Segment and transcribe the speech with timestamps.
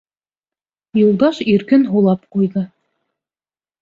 [1.01, 2.65] Юлдаш иркен һулап ҡуйҙы.